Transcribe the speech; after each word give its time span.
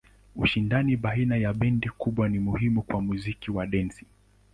Ushindani 0.35 0.97
baina 0.97 1.35
ya 1.37 1.53
bendi 1.53 1.89
kubwa 1.89 2.29
ni 2.29 2.39
muhimu 2.39 2.81
kwa 2.81 3.01
muziki 3.01 3.51
wa 3.51 3.67
dansi. 3.67 4.05